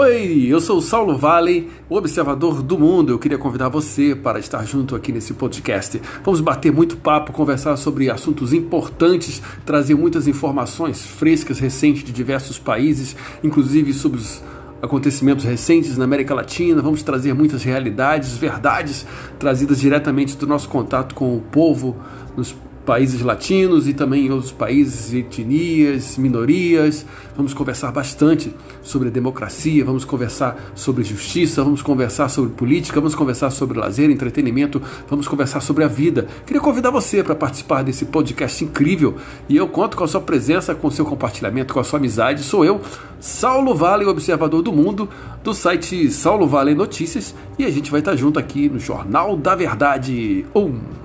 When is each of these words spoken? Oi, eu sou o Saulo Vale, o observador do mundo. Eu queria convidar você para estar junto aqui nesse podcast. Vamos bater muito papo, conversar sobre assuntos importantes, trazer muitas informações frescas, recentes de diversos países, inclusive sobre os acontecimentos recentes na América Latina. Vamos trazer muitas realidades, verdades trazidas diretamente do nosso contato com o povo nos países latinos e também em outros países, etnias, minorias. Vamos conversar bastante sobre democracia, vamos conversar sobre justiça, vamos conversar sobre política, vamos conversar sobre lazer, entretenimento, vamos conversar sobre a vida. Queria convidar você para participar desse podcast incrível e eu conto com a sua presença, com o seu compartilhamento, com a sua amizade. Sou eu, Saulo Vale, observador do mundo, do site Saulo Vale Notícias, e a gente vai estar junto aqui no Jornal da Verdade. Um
Oi, 0.00 0.46
eu 0.48 0.60
sou 0.60 0.78
o 0.78 0.80
Saulo 0.80 1.18
Vale, 1.18 1.68
o 1.90 1.96
observador 1.96 2.62
do 2.62 2.78
mundo. 2.78 3.10
Eu 3.10 3.18
queria 3.18 3.36
convidar 3.36 3.68
você 3.68 4.14
para 4.14 4.38
estar 4.38 4.64
junto 4.64 4.94
aqui 4.94 5.10
nesse 5.10 5.34
podcast. 5.34 6.00
Vamos 6.22 6.40
bater 6.40 6.70
muito 6.70 6.96
papo, 6.96 7.32
conversar 7.32 7.76
sobre 7.76 8.08
assuntos 8.08 8.52
importantes, 8.52 9.42
trazer 9.66 9.96
muitas 9.96 10.28
informações 10.28 11.04
frescas, 11.04 11.58
recentes 11.58 12.04
de 12.04 12.12
diversos 12.12 12.60
países, 12.60 13.16
inclusive 13.42 13.92
sobre 13.92 14.20
os 14.20 14.40
acontecimentos 14.80 15.44
recentes 15.44 15.98
na 15.98 16.04
América 16.04 16.32
Latina. 16.32 16.80
Vamos 16.80 17.02
trazer 17.02 17.34
muitas 17.34 17.64
realidades, 17.64 18.36
verdades 18.36 19.04
trazidas 19.36 19.80
diretamente 19.80 20.36
do 20.36 20.46
nosso 20.46 20.68
contato 20.68 21.12
com 21.12 21.36
o 21.36 21.40
povo 21.40 21.96
nos 22.36 22.54
países 22.88 23.20
latinos 23.20 23.86
e 23.86 23.92
também 23.92 24.24
em 24.24 24.30
outros 24.30 24.50
países, 24.50 25.12
etnias, 25.12 26.16
minorias. 26.16 27.04
Vamos 27.36 27.52
conversar 27.52 27.92
bastante 27.92 28.50
sobre 28.82 29.10
democracia, 29.10 29.84
vamos 29.84 30.06
conversar 30.06 30.56
sobre 30.74 31.04
justiça, 31.04 31.62
vamos 31.62 31.82
conversar 31.82 32.30
sobre 32.30 32.50
política, 32.52 32.98
vamos 32.98 33.14
conversar 33.14 33.50
sobre 33.50 33.78
lazer, 33.78 34.08
entretenimento, 34.08 34.80
vamos 35.06 35.28
conversar 35.28 35.60
sobre 35.60 35.84
a 35.84 35.86
vida. 35.86 36.28
Queria 36.46 36.62
convidar 36.62 36.90
você 36.90 37.22
para 37.22 37.34
participar 37.34 37.82
desse 37.82 38.06
podcast 38.06 38.64
incrível 38.64 39.16
e 39.50 39.58
eu 39.58 39.68
conto 39.68 39.94
com 39.94 40.04
a 40.04 40.08
sua 40.08 40.22
presença, 40.22 40.74
com 40.74 40.88
o 40.88 40.90
seu 40.90 41.04
compartilhamento, 41.04 41.74
com 41.74 41.80
a 41.80 41.84
sua 41.84 41.98
amizade. 41.98 42.42
Sou 42.42 42.64
eu, 42.64 42.80
Saulo 43.20 43.74
Vale, 43.74 44.06
observador 44.06 44.62
do 44.62 44.72
mundo, 44.72 45.10
do 45.44 45.52
site 45.52 46.10
Saulo 46.10 46.46
Vale 46.46 46.74
Notícias, 46.74 47.34
e 47.58 47.66
a 47.66 47.70
gente 47.70 47.90
vai 47.90 48.00
estar 48.00 48.16
junto 48.16 48.38
aqui 48.38 48.66
no 48.66 48.80
Jornal 48.80 49.36
da 49.36 49.54
Verdade. 49.54 50.46
Um 50.54 50.97